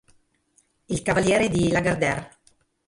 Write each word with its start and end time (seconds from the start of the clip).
Il 0.87 1.03
cavaliere 1.03 1.47
di 1.47 1.69
Lagardère 1.69 2.39